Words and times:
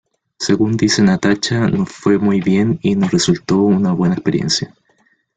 Según 0.39 0.77
dice 0.77 1.03
Natasha: 1.03 1.67
"Nos 1.67 1.89
fue 1.91 2.17
muy 2.17 2.41
bien 2.41 2.79
y 2.81 2.95
nos 2.95 3.11
resultó 3.11 3.57
una 3.59 3.91
buena 3.93 4.15
experiencia. 4.15 4.73